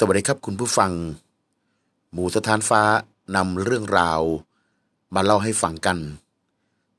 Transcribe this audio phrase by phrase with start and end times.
[0.00, 0.92] สวัสดีครับคุณผู้ฟัง
[2.12, 2.82] หมูสถานฟ้า
[3.36, 4.20] นำเรื่องราว
[5.14, 5.98] มาเล่าให้ฟังกัน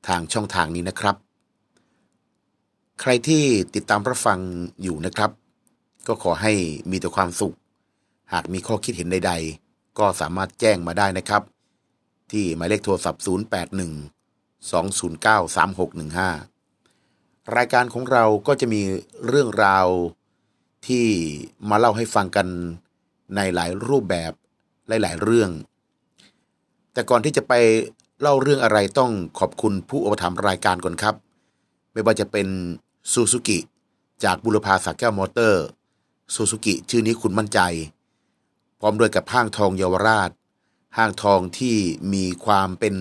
[0.08, 1.16] ทางช่องทางนี้นะครับ
[3.00, 3.44] ใครที่
[3.74, 4.38] ติดตามรับฟัง
[4.82, 5.30] อยู่นะครับ
[6.06, 6.52] ก็ขอให้
[6.90, 7.56] มีแต่ความสุข
[8.32, 9.32] หากมีข้อคิดเห็นใด
[9.64, 11.42] ๆ ก็สามารถแจ้งมาได้นะครับ
[12.30, 13.26] ที่หมายเลขโทรศัพท์ 081
[14.70, 18.82] 209 3615 รายการของเราก็จะมี
[19.26, 19.86] เรื่องราว
[20.86, 21.06] ที่
[21.70, 22.48] มาเล่าให้ฟังกัน
[23.36, 24.32] ในหลายรูปแบบ
[24.88, 25.50] หลาย ๆ เรื่อง
[26.92, 27.52] แต่ก่อนที่จะไป
[28.20, 31.14] เล่าเรื่องอะไรต้องขอบคุณผู้อุปถัมภ์รายการก่อนครับ
[31.92, 32.48] ไม่ว่าจะเป็น
[33.12, 33.58] ซูซูกิ
[34.24, 35.64] จากบุรพาสักแก้วมอเตอร์
[36.34, 37.60] ซูซูกิชื่อนี้คุณมั่นใจ
[38.80, 40.30] พร้อมด้วยกับห้างทองเยาวราช
[40.96, 41.76] ห้างทองที่
[42.12, 42.94] มีความเป็น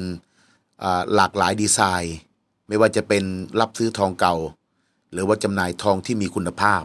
[1.16, 2.16] หลากหลายดีไซน์
[2.68, 3.23] ไม่ว่าจะเป็น
[3.59, 4.36] รับซื้อทองเก่า
[5.12, 6.84] หรือว่าจำหน่ายทองที่มีคุณภาพ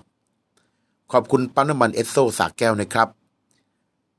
[1.13, 3.09] ขอบคุณปั๊มน้ำมันเอสโซ่สระแก้วนะครับ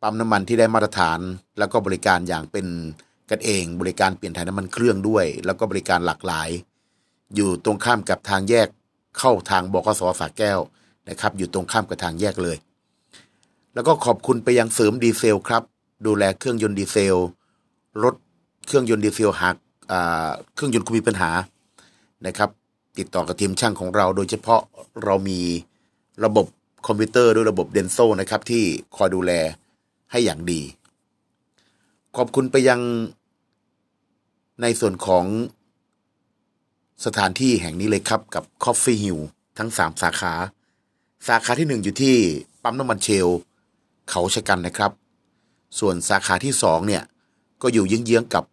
[0.05, 1.19] ปั๊มน้ำมันที่ได้มาตรฐาน
[1.59, 2.65] แล้วก็บริการอย่างเป็น
[3.29, 6.49] กันเอง บริการเปลี่ยนถ่ายน้ำมันเครื่องด้วย แล้วก็บริการหลากหลาย
[7.35, 8.67] อยู่ตรงข้ามกับทางแยก
[9.19, 10.59] เข้าทางบขส.สระแก้ว
[11.09, 12.57] นะครับ อยู่ตรงข้ามกับทางแยกเลย
[13.73, 15.63] แล้วก็ขอบคุณไปยังเสริมดีเซลครับ
[16.05, 17.15] ดูแลเครื่องยนต์ดีเซล
[18.03, 18.15] รถ
[18.67, 19.55] เครื่องยนต์ดีเซลหาก
[20.55, 21.31] เครื่องยนต์คุณมีปัญหา
[22.27, 22.49] นะครับ
[22.97, 24.61] ติดต่อกับทีมช่างของเรา โดยเฉพาะ
[25.03, 25.39] เรามี
[26.23, 26.45] ระบบ
[26.87, 28.63] คอมพิวเตอร์ด้วยระบบเดนโซนะครับที่
[28.97, 29.31] คอยดูแล
[30.11, 30.61] ให้อย่างดี
[32.15, 32.81] ขอบคุณไปยัง
[34.61, 35.25] ในส่วนของ
[37.05, 39.19] สถานที่แห่งนี้เลยครับกับ Coffee Hill
[39.57, 40.33] ทั้ง 3 สาขา
[41.27, 42.15] สาขาที่ 1 อยู่ที่
[42.63, 43.27] ปั๊มน้ำมันเชล
[44.09, 44.91] เขาชะกันนะครับ
[45.79, 47.03] ส่วนสาขาที่ 2 เนี่ย
[47.61, 48.43] ก็อยู่เยื้องๆกับ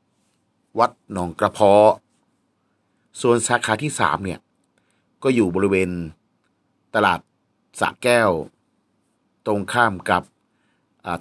[0.79, 1.91] วัดหนองกระเพาะ
[3.21, 4.41] ส่วนสาขาที่ 3 เนี่ย
[5.23, 5.91] ก็อยู่บริเวณ
[6.95, 7.21] ตลาด
[7.81, 8.31] สระแก้ว
[9.47, 10.23] ตรงข้ามกับ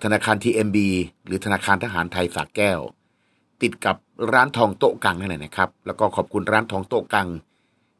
[0.04, 0.78] ธนาคาร TMB
[1.26, 2.80] หรือธนาคารทหารไทยสระแก้ว
[3.62, 3.96] ติดกับ
[4.34, 7.28] ร้านทองโต๊ะกังนั่นแหละนะครับ แล้วก็ขอบคุณร้านทองโต๊ะกัง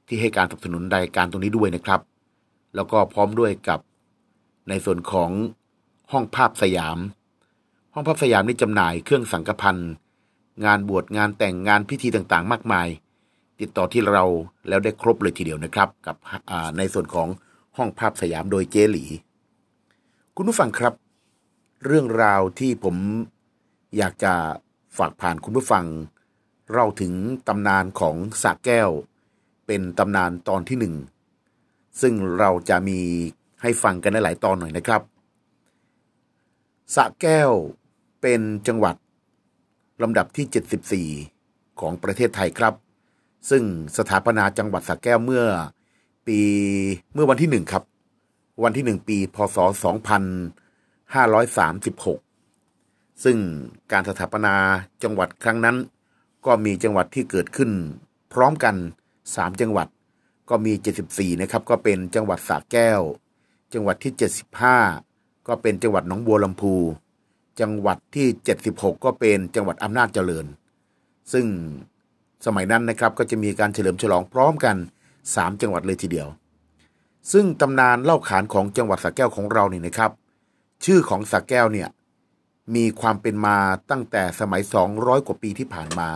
[0.08, 2.02] ที่ให้การสนับสนุนรายการตรงนี้ด้วยนะครับ
[2.76, 3.80] แล้วก็พร้อมด้วยกับ
[4.70, 5.32] ในส่วนของ
[6.12, 6.98] ห้องภาพสยาม
[7.94, 9.92] ห้องภาพสยามนี่จำหน่ายเครื่องสังกพันธ์
[10.66, 12.88] งานบวชงานแต่งงานพิธีต่างๆ มากมาย
[13.60, 14.24] ติดต่อที่เรา
[14.68, 16.16] แล้วได้ครบเลยทีเดียวนะครับ กับ
[16.78, 17.28] ในส่วนของ
[17.78, 19.06] ห้องภาพสยามโดยเจหลี
[20.36, 20.94] คุณผู้ฟังครับ
[21.86, 22.96] เรื่องราวที่ผม
[23.98, 24.34] อยากจะ
[24.98, 25.86] ฝากผ่านคุณผู้ฟัง
[26.72, 27.14] เล่าถึง
[27.48, 28.90] ตำนานของสากแก้ว
[29.68, 30.96] เป็นตำนานตอนที่หนึ่ง
[32.02, 33.00] ซึ่งเราจะมี
[33.62, 35.02] ให้ฟังกันในหลายตอนหน่อยนะครับ
[36.96, 37.52] สะแก้ว
[38.22, 38.96] เป็นจังหวัด
[40.02, 42.74] ลำดับที่ 74 ของประเทศไทยครับ
[43.50, 43.64] ซึ่ง
[43.98, 45.46] สถาปนาจังหวัดสระแก้วเมื่อ
[46.28, 46.40] ปี
[47.14, 47.84] เมื่อวันที่หนึ่งครับ
[48.64, 49.58] วันที่หนึ่งปี พศ
[51.14, 53.38] 2536 ซึ่ง
[53.92, 54.56] การสถาปนา
[55.04, 55.78] จังหวัดครั้งนั้น
[56.46, 57.72] ก็มีจังหวัดที่เกิดขึ้น
[58.34, 58.76] พร้อมกัน
[59.18, 59.88] 3 จังหวัด
[60.50, 60.74] ก็มี
[61.08, 63.02] 74 นะครับ ก็เป็นจังหวัดสระแก้ว
[63.74, 64.14] จังหวัดที่
[64.80, 66.76] 75 ก็เป็นจังหวัดหนองบัวลำพู
[67.62, 68.28] จังหวัดที่
[68.66, 70.46] 76 ก็เป็นจังหวัดอำนาจเจริญ
[71.34, 71.46] ซึ่ง
[72.46, 74.76] สมัยนั้นนะครับก็จะมีการเฉลิมฉลองพร้อมกัน
[75.36, 76.28] สามจังหวัดเลยทีเดียว
[77.32, 80.12] ซึ่งตำนานเล่าขานของจังหวัดสระแก้วของเราเนี่ยนะครับ
[80.86, 81.90] ชื่อของสระแก้วเนี่ย
[82.76, 83.58] มีความเป็นมา
[83.92, 84.62] ตั้งแต่สมัย
[84.94, 86.10] 200 กว่าปีที่ผ่านมา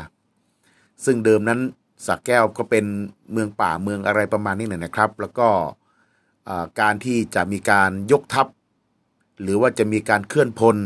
[1.05, 1.59] ซึ่งเดิมนั้น
[2.05, 2.85] สระแก้วก็เป็น
[3.31, 5.47] เมืองป่าเมืองอะไรประมาณนี้นะครับ แล้วก็
[6.81, 8.47] การที่จะมีการยกทัพ
[9.41, 10.77] หรือว่าจะมีการเคลื่อนพล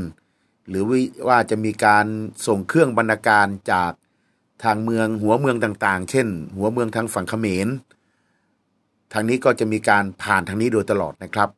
[0.69, 0.83] หรือ
[1.27, 2.05] ว่าจะมีการ
[2.47, 3.91] ส่งเครื่องบรรณาการจาก
[4.63, 7.67] ทางเมืองหัวเมืองต่างๆ เช่น หัวเมืองทางฝั่งเขมร
[9.13, 11.49] ทางนี้ก็จะมีการผ่านทางนี้โดยตลอดนะครับ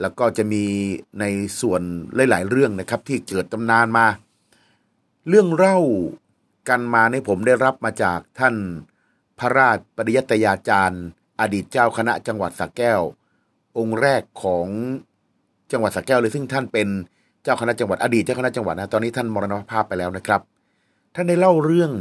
[0.00, 0.64] แล้วก็จะมี
[1.20, 1.24] ใน
[1.60, 1.82] ส่วน
[2.30, 4.06] หลาย ๆ เรื่องนะครับ ที่เกิดตำนานมา
[5.28, 5.78] เรื่องเล่า
[6.68, 8.54] กันมาในผมได้รับมาจากท่าน
[9.38, 11.04] พระราชปริยัตยาจารย์
[11.40, 13.00] อดีตเจ้าคณะจังหวัดสระแก้ว
[13.78, 14.66] องค์แรกของ
[15.72, 16.88] จังหวัดสระแก้วเลยซึ่งท่านเป็น
[17.42, 20.40] เจ้าคณะจังหวัดอดีตเจ้าคณะจังหวัดนะตอนนี้ท่านมรณภาพไปแล้วนะครับ
[21.14, 21.92] ท่านได้เล่าเรื่อง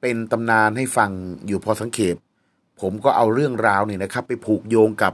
[0.00, 1.10] เป็นตำนานให้ฟัง
[1.46, 2.16] อยู่พอสังเขป
[2.80, 5.12] ผมก็เอาเรื่องราวนี่นะครับ ไปผูกโยงกับ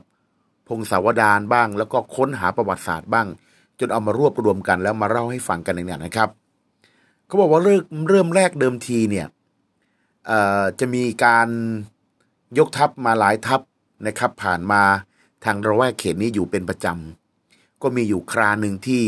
[0.68, 3.26] พงศาวดารบ้าง แล้วก็ค้นหาประวัติศาสตร์บ้าง
[3.80, 6.28] จนเอามารวบรวมกันแล้วมาเล่าให้ฟังกันเนี่ยนะครับ
[7.26, 9.26] เขาบอกว่าเริ่มเริ่มแรกเดิมทีเนี่ย
[10.80, 11.48] จะมีการ
[12.58, 13.60] ยกทัพมาหลายทัพ
[14.06, 14.82] นะครับ ผ่านมา
[15.44, 19.04] ทางระแวกเขตนี้อยู่เป็นประจำก็มีอยู่คราหนึ่งที่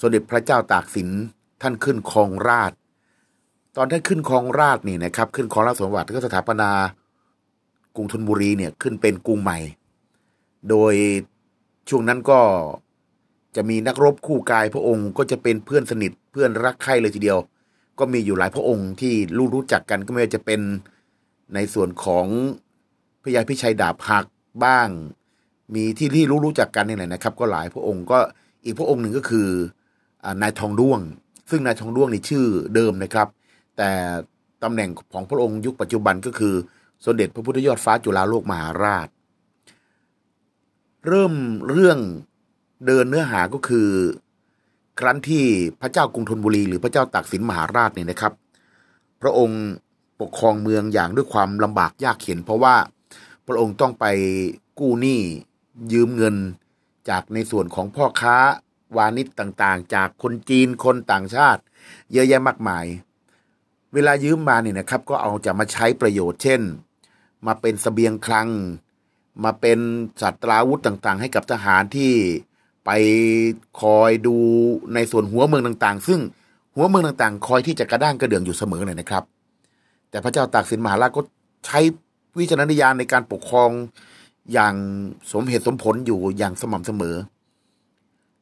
[0.00, 1.08] สมเด็จพระเจ้าตากสิน
[1.62, 2.72] ท่านขึ้นครองราช
[3.76, 6.70] ตอนท่านขึ้นครองราชนี่นะครับ ขึ้นครองราชสมบัติก็สถาปนา
[7.96, 9.58] กรุงธนบุรีเนี่ยขึ้นเป็นกรุงใหม่
[10.70, 10.94] โดย
[11.88, 12.40] ช่วงนั้นก็
[13.56, 17.38] จะมีนักรบคู่กายพระองค์ก็จะเป็นเพื่อนสนิทเพื่อนรักใคร่เลยทีเดียว
[17.98, 20.60] ก็มีอยู่หลายพระองค์ที่รู้รู้จักกันก็ไม่ว่าจะเป็น
[21.54, 22.26] ในส่วนของ
[23.22, 24.26] พระยาพิชัยดาบหัก
[24.64, 24.88] บ้าง
[25.74, 28.18] มีที่ที่รู้รู้จักกันนี่แหละนะครับ ก็หลายพระองค์ก็
[28.64, 29.48] อีกพระองค์หนึ่งก็คือ
[30.42, 31.00] นายทองด้วง
[31.50, 32.44] ซึ่งนายทองด้วงนี่ชื่อ
[32.74, 33.28] เดิมนะครับ
[33.76, 33.90] แต่
[34.62, 36.54] ตำแหน่งของพระองค์ยุคปัจจุบันก็คือ
[37.04, 39.08] สมเด็จพระพุทธยอดฟ้าจุฬาโลกมหาราช
[41.06, 41.32] เริ่ม
[41.70, 41.98] เรื่อง
[42.86, 43.88] เดินเนื้อหาก็คือ
[44.98, 45.44] ครั้นที่
[45.80, 48.32] พระเจ้ากรุงธนบุรี หรือพระเจ้าตากสินมหาราชเนี่ยนะครับ
[49.22, 49.62] พระองค์
[50.20, 52.76] ปกครองเมืองอย่างด้วยความลำบากยากเข็น เพราะว่า
[53.46, 54.04] พระองค์ต้องไป
[54.78, 55.20] กู้หนี้
[55.92, 56.36] ยืมเงิน
[57.08, 58.36] จากในส่วนของพ่อค้า
[58.96, 61.62] วานิชต่างๆ จากคนจีนคนต่างชาติ
[62.12, 62.86] เยอะแยะมากมาย
[63.94, 66.60] เวลายืมมาเนี่ยนะครับ ก็เอาจะมาใช้ประโยชน์เช่น
[67.46, 68.48] มาเป็นสเสบียงคลัง
[69.44, 69.78] มาเป็น
[70.22, 72.12] สัตราวุธต่างๆ ให้กับทหารที่
[72.84, 72.90] ไป
[73.80, 74.36] คอยดู
[74.94, 76.20] ในส่วนหัวเมืองต่างๆ ซึ่ง
[76.74, 79.24] หัวเมืองต่างๆ คอยที่จะกระด้างกระเดื่องอยู่เสมอเลยนะครับ
[80.10, 81.22] แต่พระเจ้าตากสินมหาราชก็
[81.66, 81.80] ใช้
[82.38, 83.70] วิจารณญาณในการปกครอง
[84.52, 84.74] อย่าง
[85.32, 87.16] สมเหตุสมผลอยู่อย่างสม่ำเสมอ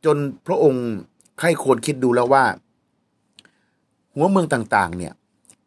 [0.04, 0.16] จน
[0.46, 0.86] พระองค์
[1.38, 2.44] ใครควรคิดดูแล้วว่า
[4.14, 5.12] หัวเมืองต่างๆ เนี่ย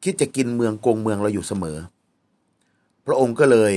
[0.04, 1.78] คิดจะกินเมืองโกงเมืองเราอยู่เสมอ
[3.06, 3.74] พระองค์ก็เลย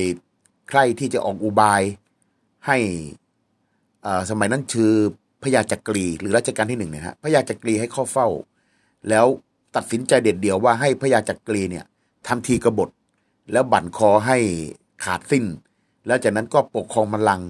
[0.69, 1.83] ใครที่จะออกอุบาย
[2.67, 2.79] ให้
[4.31, 4.93] สมัยนั้นชื่อ
[5.43, 8.29] พระยาจักรี หรือรัชกาลที่หนึ่งเนี่ยฮะพระยาจักรีให้ข้อเฝ้า
[9.09, 9.27] แล้ว
[9.77, 11.85] ตัดสินใจเด็ดเดี่ยวว่าให้พระยาจักรีเนี่ย
[12.27, 12.91] ทำทีกบฏ
[13.53, 14.39] แล้วบั่นคอให้
[15.05, 15.45] ขาดสิ้น
[16.07, 17.43] แล้วจากนั้นก็ปกครองมัลัง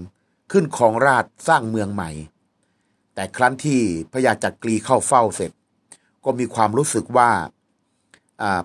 [0.53, 2.11] ขึ้นครองราชสร้างเมืองใหม่
[3.15, 3.81] แต่ครั้นที่
[4.13, 5.53] พระยาจักรีเข้าเฝ้าเสร็จ
[6.25, 7.31] ก็มีความรู้สึกว่า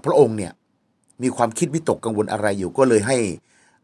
[0.04, 0.54] พระองค์เนี่ย
[1.24, 3.18] มีความคิดวิตกกังวลอะไรอยู่ก็เลยให้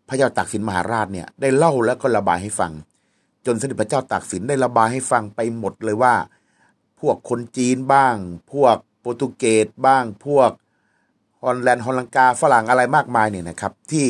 [0.07, 2.71] พระเจ้าตากสินมหาราชเนี่ยได้เล่าแล้วก็ระบายให้ฟัง
[3.45, 6.13] จนสมเด็จพระเจ้าตากสินได้ระบายให้ฟังไปหมดเลยว่า
[6.99, 8.15] พวกคนจีนบ้าง
[8.53, 10.51] พวกโปรตุเกสบ้าง พวก
[11.41, 14.07] ฮอลแลนด์ฮอลังกาฝรั่งอะไรมากมายเนี่ยนะครับ ที่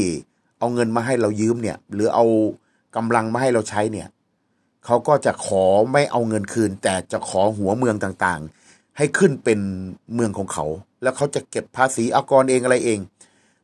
[0.60, 2.26] เอาเงินมาให้เรายืมเนี่ยหรือเอา
[2.96, 4.08] กำลังมาให้เราใช้เนี่ย
[4.86, 9.60] เขาก็จะขอไม่เอาเงินคืน แต่จะขอหัวเมืองต่างๆ ให้ขึ้นเป็น
[10.14, 10.66] เมืองของเขา
[11.02, 13.00] แล้วเขาจะเก็บภาษีอากรเองอะไรเอง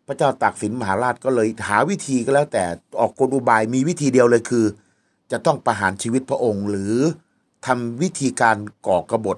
[0.07, 2.63] พระเจ้าตากสินมหาราชก็เลยหาวิธีก็แล้ว แต่
[2.99, 4.65] ออกกลอุบายมีวิธีเดียวเลยคือ
[5.31, 6.95] จะต้องประหารชีวิตพระองค์ หรือ
[7.65, 8.57] ทำวิธีการ
[8.87, 9.37] ก่อกระบฏ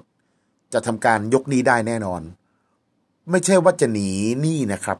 [0.72, 2.22] จะทำการยกนี้ได้แน่นอน
[3.30, 4.10] ไม่ใช่ว่าจะหนี
[4.40, 4.98] หนี้นะครับ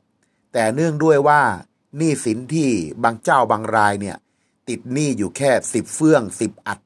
[0.53, 1.41] แต่เนื่องด้วยว่า
[1.97, 2.69] หนี้สินที่
[3.03, 4.17] บางเจ้าบางรายเนี่ย
[4.69, 6.79] ติดหนี้อยู่แค่สิบเฟื่องสิบอัด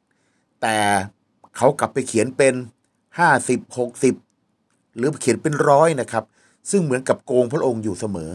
[0.62, 0.76] แต่
[1.56, 2.54] เขากลับไปเขียนเป็น
[3.18, 4.14] ห้าสิบหกสิบ
[4.96, 6.24] หรือเขียนเป็นร้อยนะครับ
[6.70, 8.30] ซึ่งเหมือนกับโกงพระองค์อยู่เสมอ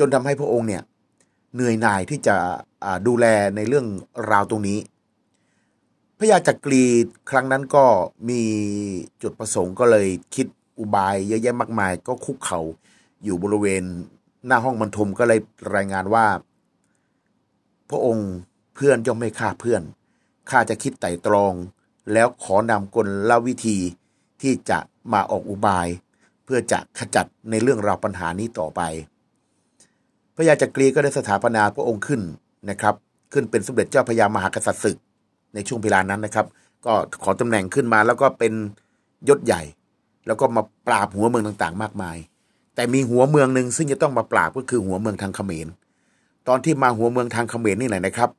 [0.00, 0.82] จนทำให้พระองค์เนี่ย
[1.54, 2.36] เหนื่อยหน่ายที่จะ
[3.06, 3.26] ดูแล
[3.56, 3.86] ในเรื่อง
[4.30, 4.78] ราวตรงนี้
[6.18, 6.84] พระยาจักรี
[7.30, 7.84] ครั้งนั้นก็
[8.28, 8.42] มี
[9.22, 10.46] จุดประสงค์ก็เลยคิด
[10.78, 12.60] อุบายเยอะแยะมากมาย ก็คุกเขา่า
[13.24, 13.82] อยู่บริเวณ
[14.46, 15.40] หน้าห้องบรรทมก็เลย
[15.74, 16.26] รายงานว่า
[17.90, 18.30] พระองค์
[18.74, 19.82] เพื่อนย่อมไม่ฆ่าเพื่อน
[20.50, 21.52] ข้าจะคิดไต่ตรอง
[22.12, 23.78] แล้วขอนำกลละวิธี
[24.42, 24.78] ที่จะ
[25.12, 25.88] มาออกอุบาย
[26.44, 28.80] เพื่อจะขจัดในเรื่องราวปัญหานี้ต่อไป
[30.40, 32.20] ระยาจักรีก็ได้สถาปนาพระองค์ขึ้น
[32.70, 32.94] นะครับ
[33.32, 34.96] ขึ้นเป็นสมเด็จเจ้าพระยามหากษัตริย์ศึก
[35.54, 36.46] ในช่วงเวลานั้นนะครับ
[36.86, 36.92] ก็
[37.22, 38.52] ขอตำแหน่งขึ้นมาแล้วก็เป็น
[39.28, 39.62] ยศใหญ่
[40.26, 42.16] แล้วก็มาปราบหัวเมืองต่างๆ มากมาย
[42.74, 45.66] แต่มีหัวเมืองหนึ่งซึ่งจะต้องมาปราบก็คือหัวเมืองทางเขมร
[46.48, 48.30] ตอนที่มาหัวเมืองทางเขมรนี่แหละนะครับ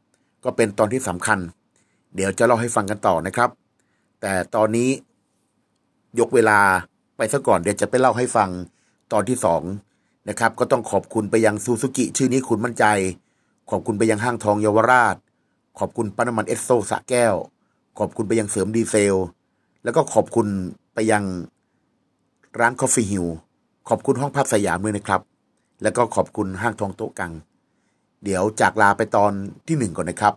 [0.43, 1.39] ก็เป็นตอนที่สำคัญ
[2.15, 3.49] เดี๋ยวจะเล่าให้ฟังกันต่อนะครับ
[4.21, 4.89] แต่ตอนนี้
[6.19, 6.59] ยกเวลา
[7.17, 8.49] ไปซะก่อนเดี๋ยวจะไปเล่าให้ฟัง
[9.13, 9.61] ตอนที่สอง
[10.29, 12.85] นะครับ ก็ต้องขอบคุณไปยังซูซูกิชื่อนี้คุณมั่นใจ
[13.69, 15.15] ขอบคุณไปยังห้างทองเยาวราช
[15.79, 17.35] ขอบคุณปั๊มน้ำมันเอสโซ่สระแก้ว
[17.99, 19.15] ขอบคุณไปยังเสริมดีเซล
[19.83, 20.47] แล้วก็ขอบคุณ
[20.93, 21.23] ไปยัง
[22.59, 23.25] ร้าน Coffee Hill
[23.89, 25.21] ขอบคุณห้องพักสยามด้วยนะครับ
[25.81, 27.31] แล้วก็ขอบคุณห้างทองโต๊ะกัง
[28.23, 29.31] เดี๋ยวจากลาไปตอน
[29.67, 30.33] ที่หนึ่งก่อนนะครับ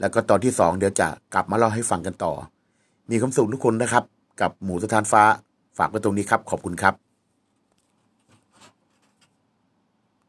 [0.00, 2.32] แล้วก็ตอนที่สองเดี๋ยวจะกลับมาเล่าให้ฟังกันต่อ
[3.10, 4.04] มีความสุขทุกคนนะครับ
[4.40, 5.22] กับหมูสถานฟ้า
[5.78, 7.11] ฝากไว้ตรงนี้ครับ ขอบคุณครับ